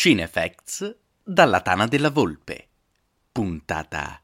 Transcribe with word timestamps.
Cinefacts 0.00 0.96
dalla 1.24 1.60
Tana 1.60 1.88
della 1.88 2.10
Volpe. 2.10 2.68
Puntata 3.32 4.22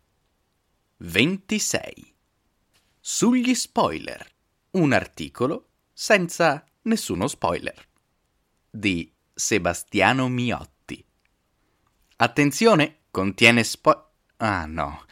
26. 0.99 2.15
Sugli 3.00 3.52
spoiler. 3.57 4.25
Un 4.71 4.92
articolo 4.92 5.71
senza 5.92 6.65
nessuno 6.83 7.26
spoiler. 7.26 7.89
Di 8.71 9.12
Sebastiano 9.34 10.29
Miotti. 10.29 11.05
Attenzione, 12.18 12.98
contiene 13.11 13.64
spo... 13.64 14.11
Ah 14.36 14.66
no, 14.66 15.04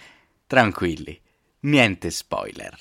tranquilli, 0.47 1.21
niente 1.63 2.09
spoiler. 2.13 2.79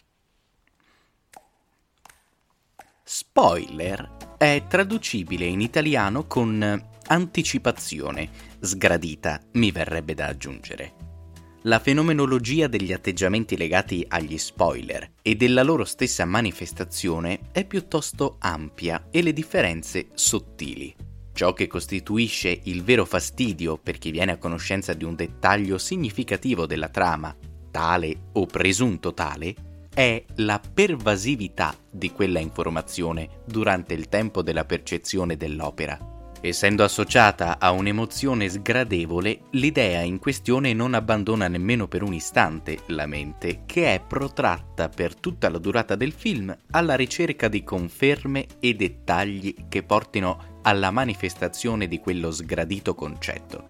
Spoiler 3.02 4.36
è 4.38 4.66
traducibile 4.68 5.46
in 5.46 5.62
italiano 5.62 6.28
con 6.28 6.90
anticipazione, 7.12 8.30
sgradita, 8.62 9.42
mi 9.54 9.72
verrebbe 9.72 10.14
da 10.14 10.28
aggiungere. 10.28 10.94
La 11.64 11.80
fenomenologia 11.80 12.68
degli 12.68 12.94
atteggiamenti 12.94 13.58
legati 13.58 14.04
agli 14.08 14.38
spoiler 14.38 15.12
e 15.22 15.36
della 15.36 15.62
loro 15.62 15.84
stessa 15.84 16.24
manifestazione 16.24 17.52
è 17.52 17.66
piuttosto 17.66 18.38
ampia 18.40 19.08
e 19.12 19.22
le 19.22 19.34
differenze 19.34 20.08
sottili. 20.14 20.96
Ciò 21.34 21.54
che 21.54 21.68
costituisce 21.68 22.62
il 22.64 22.82
vero 22.82 23.04
fastidio 23.04 23.78
per 23.78 23.98
chi 23.98 24.12
viene 24.12 24.32
a 24.32 24.38
conoscenza 24.38 24.94
di 24.94 25.04
un 25.04 25.16
dettaglio 25.16 25.78
significativo 25.78 26.66
della 26.66 26.90
trama, 26.90 27.36
tale 27.70 28.30
o 28.34 28.46
presunto 28.46 29.14
tale, 29.14 29.54
è 29.94 30.24
la 30.36 30.62
pervasività 30.74 31.76
di 31.92 32.10
quella 32.12 32.40
informazione 32.40 33.42
durante 33.46 33.94
il 33.94 34.08
tempo 34.08 34.42
della 34.42 34.64
percezione 34.64 35.36
dell'opera 35.36 36.11
Essendo 36.44 36.84
associata 36.84 37.60
a 37.60 37.70
un'emozione 37.70 38.50
sgradevole, 38.50 39.42
l'idea 39.52 40.02
in 40.02 40.18
questione 40.18 40.74
non 40.74 40.96
abbandona 40.96 41.48
nemmeno 41.48 41.88
per 41.88 42.02
un 42.02 42.16
istante 42.16 42.80
la 42.88 43.06
mente, 43.06 43.62
che 43.68 43.94
è 43.94 44.02
protratta 44.02 44.90
per 44.90 45.14
tutta 45.14 45.50
la 45.50 45.60
durata 45.60 45.94
del 45.94 46.12
film 46.12 46.56
alla 46.72 46.96
ricerca 46.96 47.48
di 47.48 47.64
conferme 47.64 48.48
e 48.60 48.74
dettagli 48.74 49.54
che 49.70 49.84
portino 49.84 50.60
alla 50.64 50.90
manifestazione 50.90 51.88
di 51.88 52.00
quello 52.00 52.32
sgradito 52.32 52.96
concetto. 52.96 53.70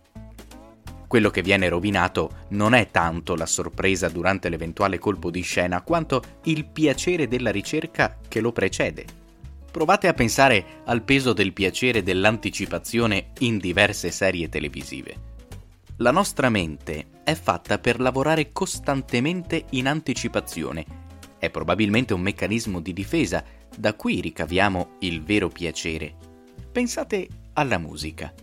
Quello 1.08 1.30
che 1.30 1.42
viene 1.42 1.67
rovinato 1.67 2.45
non 2.52 2.73
è 2.73 2.89
tanto 2.89 3.36
la 3.36 3.47
sorpresa 3.47 4.08
durante 4.08 4.47
l'eventuale 4.47 4.97
colpo 4.97 5.30
di 5.30 5.42
scena, 5.42 5.81
quanto 5.81 6.22
il 6.45 6.64
piacere 6.64 7.27
della 7.27 7.52
ricerca 7.52 8.17
che 8.30 8.39
lo 8.39 8.53
precede 8.53 9.19
Provate 9.72 10.09
a 10.09 10.14
pensare 10.14 10.81
al 10.83 11.02
peso 11.02 11.31
del 11.31 11.53
piacere 11.53 12.03
dell'anticipazione 12.03 13.31
in 13.39 13.58
diverse 13.58 14.11
serie 14.11 14.50
televisive. 14.50 15.30
La 15.97 16.11
nostra 16.11 16.50
mente 16.50 17.22
è 17.23 17.33
fatta 17.36 17.80
per 17.80 18.02
lavorare 18.02 18.52
costantemente 18.52 19.66
in 19.69 19.88
anticipazione. 19.88 20.86
È 21.38 21.49
probabilmente 21.49 22.14
un 22.14 22.19
meccanismo 22.19 22.81
di 22.81 22.92
difesa, 22.92 23.42
da 23.73 23.94
cui 23.94 24.19
ricaviamo 24.19 24.97
il 24.99 25.23
vero 25.23 25.47
piacere. 25.47 26.16
Pensate 26.69 27.27
alla 27.53 27.77
musica. 27.77 28.33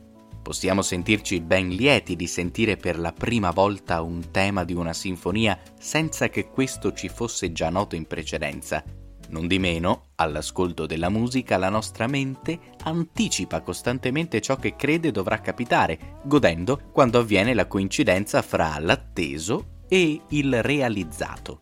Possiamo 0.43 0.81
sentirci 0.81 1.41
ben 1.41 1.69
lieti 1.69 2.17
di 2.17 2.27
sentire 2.27 2.79
per 2.79 2.99
la 2.99 3.13
prima 3.13 3.51
volta 3.51 4.01
un 4.01 4.31
tema 4.31 4.65
di 4.65 4.73
una 4.73 4.95
sinfonia 4.95 5.61
senza 5.79 6.31
che 6.31 6.49
questo 6.49 6.95
ci 6.95 7.11
fosse 7.11 7.53
già 7.53 7.69
noto 7.69 7.97
in 7.97 8.07
precedenza 8.07 8.83
non 9.29 9.47
di 9.47 9.59
meno, 9.59 10.11
all'ascolto 10.17 10.87
della 10.87 11.09
musica 11.09 11.57
la 11.57 11.69
nostra 11.69 12.07
mente 12.07 12.59
anticipa 12.85 13.61
costantemente 13.61 14.41
ciò 14.41 14.57
che 14.57 14.77
crede 14.77 15.11
dovrà 15.11 15.41
capitare, 15.41 16.21
godendo 16.25 16.81
quando 16.93 17.19
avviene 17.19 17.55
la 17.55 17.67
coincidenza 17.67 18.43
fra 18.43 18.79
l'atteso 18.79 19.83
e 19.89 20.21
il 20.31 20.63
realizzato. 20.63 21.61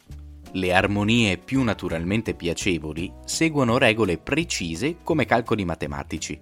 Le 0.53 0.73
armonie 0.73 1.39
più 1.39 1.63
naturalmente 1.63 2.35
piacevoli 2.35 3.13
seguono 3.25 3.79
regole 3.79 4.19
precise 4.19 4.99
come 5.03 5.25
calcoli 5.27 5.65
matematici. 5.65 6.39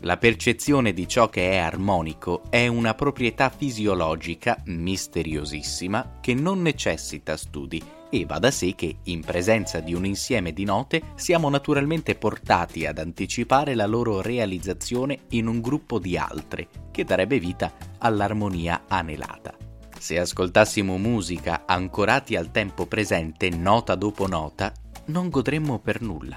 La 0.00 0.16
percezione 0.16 0.92
di 0.92 1.06
ciò 1.06 1.28
che 1.28 1.50
è 1.50 1.58
armonico 1.58 2.42
è 2.50 2.66
una 2.66 2.94
proprietà 2.94 3.50
fisiologica 3.50 4.60
misteriosissima 4.64 6.18
che 6.20 6.34
non 6.34 6.60
necessita 6.60 7.36
studi 7.36 8.00
e 8.14 8.26
va 8.26 8.38
da 8.38 8.50
sé 8.50 8.74
che, 8.74 8.96
in 9.04 9.20
presenza 9.20 9.80
di 9.80 9.94
un 9.94 10.04
insieme 10.04 10.52
di 10.52 10.64
note, 10.64 11.00
siamo 11.14 11.48
naturalmente 11.48 12.14
portati 12.14 12.84
ad 12.84 12.98
anticipare 12.98 13.74
la 13.74 13.86
loro 13.86 14.20
realizzazione 14.20 15.20
in 15.30 15.46
un 15.46 15.62
gruppo 15.62 15.98
di 15.98 16.18
altre, 16.18 16.68
che 16.90 17.04
darebbe 17.04 17.38
vita 17.38 17.72
all'armonia 17.96 18.82
anelata. 18.86 19.56
Se 19.98 20.18
ascoltassimo 20.18 20.98
musica 20.98 21.62
ancorati 21.64 22.36
al 22.36 22.50
tempo 22.50 22.84
presente, 22.84 23.48
nota 23.48 23.94
dopo 23.94 24.26
nota, 24.26 24.70
non 25.06 25.30
godremmo 25.30 25.78
per 25.78 26.02
nulla. 26.02 26.36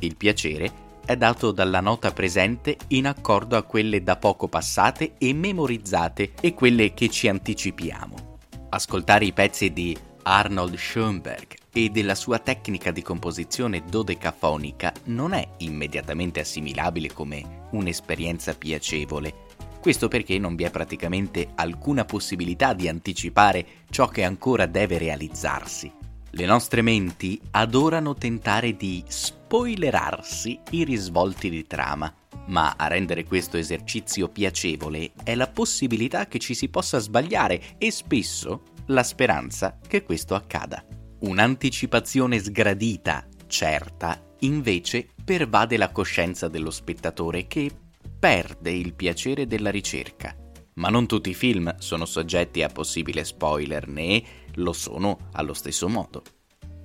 Il 0.00 0.16
piacere 0.16 0.86
è 1.04 1.16
dato 1.16 1.52
dalla 1.52 1.80
nota 1.80 2.10
presente 2.10 2.76
in 2.88 3.06
accordo 3.06 3.56
a 3.56 3.62
quelle 3.62 4.02
da 4.02 4.16
poco 4.16 4.48
passate 4.48 5.12
e 5.16 5.32
memorizzate 5.32 6.32
e 6.40 6.54
quelle 6.54 6.92
che 6.92 7.08
ci 7.08 7.28
anticipiamo. 7.28 8.38
Ascoltare 8.70 9.24
i 9.26 9.32
pezzi 9.32 9.72
di 9.72 9.96
Arnold 10.30 10.76
Schoenberg 10.76 11.56
e 11.72 11.88
della 11.88 12.14
sua 12.14 12.38
tecnica 12.38 12.90
di 12.90 13.00
composizione 13.00 13.82
dodecafonica 13.88 14.92
non 15.04 15.32
è 15.32 15.48
immediatamente 15.58 16.40
assimilabile 16.40 17.10
come 17.14 17.68
un'esperienza 17.70 18.54
piacevole. 18.54 19.46
Questo 19.80 20.08
perché 20.08 20.38
non 20.38 20.54
vi 20.54 20.64
è 20.64 20.70
praticamente 20.70 21.48
alcuna 21.54 22.04
possibilità 22.04 22.74
di 22.74 22.88
anticipare 22.88 23.66
ciò 23.88 24.08
che 24.08 24.22
ancora 24.22 24.66
deve 24.66 24.98
realizzarsi. 24.98 25.90
Le 26.32 26.44
nostre 26.44 26.82
menti 26.82 27.40
adorano 27.52 28.12
tentare 28.12 28.76
di 28.76 29.02
spoilerarsi 29.06 30.60
i 30.72 30.84
risvolti 30.84 31.48
di 31.48 31.66
trama, 31.66 32.14
ma 32.48 32.74
a 32.76 32.86
rendere 32.86 33.24
questo 33.24 33.56
esercizio 33.56 34.28
piacevole 34.28 35.12
è 35.24 35.34
la 35.34 35.48
possibilità 35.48 36.26
che 36.26 36.38
ci 36.38 36.52
si 36.52 36.68
possa 36.68 36.98
sbagliare 36.98 37.78
e 37.78 37.90
spesso 37.90 38.76
la 38.88 39.02
speranza 39.02 39.78
che 39.86 40.02
questo 40.02 40.34
accada. 40.34 40.84
Un'anticipazione 41.20 42.38
sgradita, 42.38 43.26
certa, 43.46 44.20
invece 44.40 45.08
pervade 45.24 45.76
la 45.76 45.90
coscienza 45.90 46.48
dello 46.48 46.70
spettatore 46.70 47.46
che 47.46 47.70
perde 48.18 48.70
il 48.70 48.94
piacere 48.94 49.46
della 49.46 49.70
ricerca. 49.70 50.34
Ma 50.74 50.88
non 50.88 51.06
tutti 51.06 51.30
i 51.30 51.34
film 51.34 51.74
sono 51.78 52.04
soggetti 52.04 52.62
a 52.62 52.68
possibile 52.68 53.24
spoiler, 53.24 53.88
né 53.88 54.22
lo 54.54 54.72
sono 54.72 55.28
allo 55.32 55.54
stesso 55.54 55.88
modo. 55.88 56.22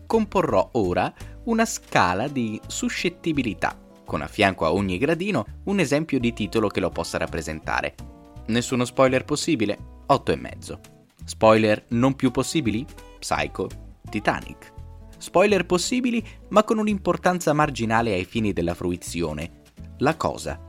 Comporrò 0.08 0.70
ora 0.74 1.14
una 1.46 1.66
scala 1.66 2.28
di 2.28 2.60
suscettibilità, 2.66 3.80
con 4.04 4.22
a 4.22 4.28
fianco 4.28 4.66
a 4.66 4.74
ogni 4.74 4.98
gradino 4.98 5.46
un 5.66 5.80
esempio 5.80 6.20
di 6.20 6.34
titolo 6.34 6.68
che 6.68 6.80
lo 6.80 6.90
possa 6.90 7.18
rappresentare. 7.18 7.96
Nessuno 8.48 8.84
spoiler 8.84 9.24
possibile? 9.24 9.78
8,5. 10.08 11.03
Spoiler 11.26 11.86
non 11.90 12.16
più 12.16 12.32
possibili? 12.32 12.86
Psycho, 13.20 13.70
Titanic. 14.10 14.74
Spoiler 15.18 15.66
possibili 15.66 16.26
ma 16.50 16.64
con 16.64 16.78
un'importanza 16.78 17.54
marginale 17.54 18.14
ai 18.14 18.26
fini 18.26 18.52
della 18.52 18.74
fruizione. 18.74 19.62
La 20.00 20.18
cosa. 20.18 20.60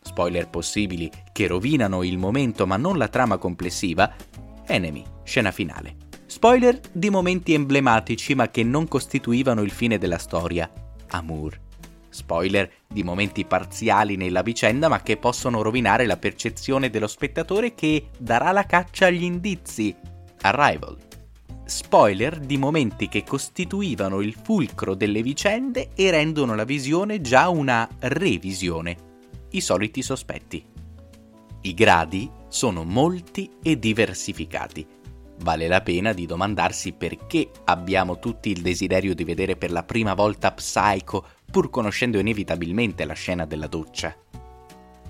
Spoiler 0.00 0.48
possibili 0.48 1.10
che 1.30 1.46
rovinano 1.46 2.02
il 2.02 2.16
momento 2.16 2.66
ma 2.66 2.78
non 2.78 2.96
la 2.96 3.08
trama 3.08 3.36
complessiva. 3.36 4.14
Enemy, 4.66 5.04
scena 5.24 5.50
finale. 5.50 5.96
Spoiler 6.24 6.80
di 6.90 7.10
momenti 7.10 7.52
emblematici 7.52 8.34
ma 8.34 8.48
che 8.48 8.62
non 8.62 8.88
costituivano 8.88 9.62
il 9.62 9.70
fine 9.70 9.98
della 9.98 10.18
storia. 10.18 10.70
Amour. 11.08 11.66
Spoiler 12.18 12.68
di 12.88 13.04
momenti 13.04 13.44
parziali 13.44 14.16
nella 14.16 14.42
vicenda 14.42 14.88
ma 14.88 15.02
che 15.02 15.18
possono 15.18 15.62
rovinare 15.62 16.04
la 16.04 16.16
percezione 16.16 16.90
dello 16.90 17.06
spettatore 17.06 17.74
che 17.74 18.08
darà 18.18 18.50
la 18.50 18.66
caccia 18.66 19.06
agli 19.06 19.22
indizi. 19.22 19.94
Arrival. 20.40 20.96
Spoiler 21.64 22.40
di 22.40 22.56
momenti 22.56 23.08
che 23.08 23.22
costituivano 23.22 24.20
il 24.20 24.34
fulcro 24.34 24.94
delle 24.94 25.22
vicende 25.22 25.90
e 25.94 26.10
rendono 26.10 26.56
la 26.56 26.64
visione 26.64 27.20
già 27.20 27.48
una 27.50 27.88
revisione. 28.00 28.96
I 29.50 29.60
soliti 29.60 30.02
sospetti. 30.02 30.64
I 31.60 31.74
gradi 31.74 32.28
sono 32.48 32.82
molti 32.82 33.48
e 33.62 33.78
diversificati. 33.78 34.97
Vale 35.40 35.68
la 35.68 35.80
pena 35.82 36.12
di 36.12 36.26
domandarsi 36.26 36.92
perché 36.92 37.50
abbiamo 37.64 38.18
tutti 38.18 38.50
il 38.50 38.60
desiderio 38.60 39.14
di 39.14 39.24
vedere 39.24 39.56
per 39.56 39.70
la 39.70 39.84
prima 39.84 40.14
volta 40.14 40.52
Psycho 40.52 41.24
pur 41.50 41.70
conoscendo 41.70 42.18
inevitabilmente 42.18 43.04
la 43.04 43.14
scena 43.14 43.46
della 43.46 43.68
doccia? 43.68 44.14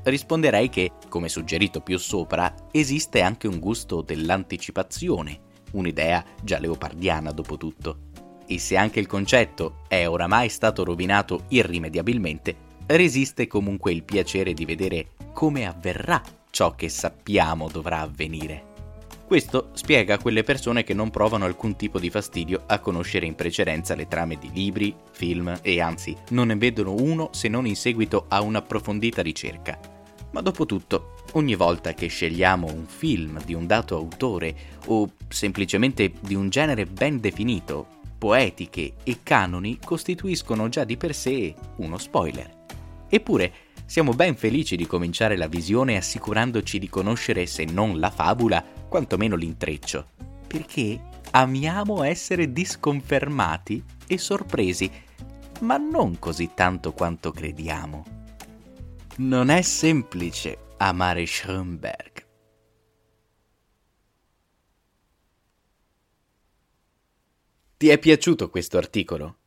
Risponderei 0.03 0.69
che, 0.69 0.93
come 1.09 1.29
suggerito 1.29 1.81
più 1.81 1.99
sopra, 1.99 2.55
esiste 2.71 3.21
anche 3.21 3.49
un 3.49 3.59
gusto 3.59 4.03
dell'anticipazione, 4.03 5.41
un'idea 5.73 6.25
già 6.43 6.59
leopardiana 6.59 7.33
dopo 7.33 7.57
tutto. 7.57 8.07
E 8.47 8.59
se 8.59 8.77
anche 8.77 9.01
il 9.01 9.07
concetto 9.07 9.81
è 9.89 10.07
oramai 10.09 10.49
stato 10.49 10.85
rovinato 10.85 11.45
irrimediabilmente, 11.49 12.67
resiste 12.87 13.47
comunque 13.47 13.93
il 13.93 14.05
piacere 14.05 14.55
di 14.55 14.65
vedere 14.65 15.09
come 15.33 15.67
avverrà 15.67 16.23
ciò 16.51 16.75
che 16.75 16.89
sappiamo 16.89 17.69
dovrà 17.69 18.01
avvenire. 18.01 18.68
Questo 19.29 19.69
spiega 19.75 20.17
quelle 20.17 20.43
persone 20.43 20.85
che 20.85 20.95
non 20.95 21.11
provano 21.11 21.45
alcun 21.45 21.77
tipo 21.77 21.99
di 21.99 22.09
fastidio 22.09 22.63
a 22.65 22.79
conoscere 22.79 23.27
in 23.27 23.35
precedenza 23.35 23.95
le 23.95 24.09
trame 24.09 24.39
di 24.39 24.51
libri, 24.51 24.97
film 25.11 25.59
e 25.61 25.83
anzi 25.83 26.17
non 26.31 26.47
ne 26.47 26.57
vedono 26.57 26.95
uno 26.95 27.29
se 27.33 27.49
non 27.49 27.67
in 27.67 27.77
seguito 27.77 28.25
a 28.29 28.41
un'approfondita 28.41 29.21
ricerca. 29.21 29.79
Ma 30.31 30.41
dopo 30.41 30.65
tutto, 30.65 31.17
ogni 31.33 31.57
volta 31.57 31.93
che 31.93 32.07
scegliamo 32.07 32.73
un 32.73 32.87
film 32.87 33.45
di 33.45 33.53
un 33.53 33.67
dato 33.67 33.97
autore 33.97 34.57
o 34.87 35.07
semplicemente 35.29 36.11
di 36.21 36.35
un 36.35 36.49
genere 36.49 36.87
ben 36.87 37.21
definito, 37.21 37.87
poetiche 38.17 38.95
e 39.05 39.19
canoni 39.23 39.79
costituiscono 39.85 40.71
già 40.71 40.85
di 40.85 40.97
per 40.97 41.15
sé 41.15 41.55
uno 41.77 41.99
spoiler. 41.99 42.57
Eppure, 43.11 43.53
siamo 43.89 44.13
ben 44.13 44.37
felici 44.37 44.77
di 44.77 44.87
cominciare 44.87 45.35
la 45.35 45.49
visione 45.49 45.97
assicurandoci 45.97 46.79
di 46.79 46.91
conoscere 46.91 47.47
se 47.47 47.65
non 47.65 47.99
la 47.99 48.11
fabula, 48.11 48.63
quantomeno 48.87 49.35
l'intreccio, 49.35 50.11
perché 50.47 51.01
amiamo 51.31 52.03
essere 52.03 52.53
disconfermati 52.53 53.83
e 54.07 54.19
sorpresi, 54.19 54.91
ma 55.61 55.79
non 55.79 56.19
così 56.19 56.51
tanto 56.53 56.93
quanto 56.93 57.33
crediamo. 57.33 58.05
Non 59.17 59.49
è 59.49 59.63
semplice 59.63 60.75
amare 60.77 61.25
Schoenberg. 61.25 62.27
Ti 67.79 67.89
è 67.89 67.99
piaciuto 67.99 68.51
questo 68.51 68.77
articolo? 68.77 69.39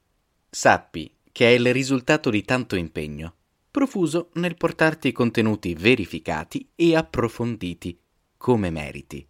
Sappi 0.50 1.16
che 1.32 1.46
è 1.46 1.52
il 1.52 1.72
risultato 1.72 2.32
di 2.32 2.42
tanto 2.44 2.76
impegno 2.76 3.36
profuso 3.72 4.30
nel 4.34 4.56
portarti 4.58 5.14
contenuti 5.14 5.74
verificati 5.74 6.70
e 6.76 6.96
approfonditi, 6.96 7.98
come 8.36 8.70
meriti. 8.70 9.26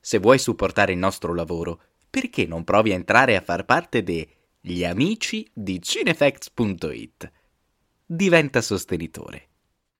Se 0.00 0.18
vuoi 0.18 0.38
supportare 0.38 0.92
il 0.92 0.98
nostro 0.98 1.32
lavoro, 1.32 1.82
perché 2.10 2.46
non 2.46 2.64
provi 2.64 2.90
a 2.90 2.94
entrare 2.94 3.36
a 3.36 3.40
far 3.40 3.64
parte 3.64 4.02
degli 4.02 4.84
amici 4.84 5.48
di 5.54 5.80
cinefacts.it? 5.80 7.32
Diventa 8.04 8.60
sostenitore. 8.60 9.49